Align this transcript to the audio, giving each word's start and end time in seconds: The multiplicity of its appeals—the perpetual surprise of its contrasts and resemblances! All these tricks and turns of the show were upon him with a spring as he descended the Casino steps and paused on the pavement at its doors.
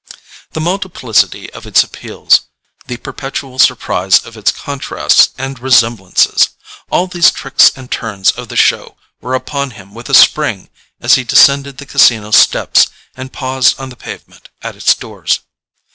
The 0.53 0.59
multiplicity 0.61 1.53
of 1.53 1.67
its 1.67 1.83
appeals—the 1.83 2.97
perpetual 2.97 3.59
surprise 3.59 4.17
of 4.25 4.35
its 4.35 4.51
contrasts 4.51 5.29
and 5.37 5.59
resemblances! 5.59 6.49
All 6.89 7.05
these 7.05 7.29
tricks 7.29 7.71
and 7.75 7.91
turns 7.91 8.31
of 8.31 8.47
the 8.47 8.55
show 8.55 8.97
were 9.21 9.35
upon 9.35 9.69
him 9.77 9.93
with 9.93 10.09
a 10.09 10.15
spring 10.15 10.69
as 10.99 11.13
he 11.21 11.23
descended 11.23 11.77
the 11.77 11.85
Casino 11.85 12.31
steps 12.31 12.87
and 13.15 13.31
paused 13.31 13.79
on 13.79 13.89
the 13.89 13.95
pavement 13.95 14.49
at 14.63 14.75
its 14.75 14.95
doors. 14.95 15.41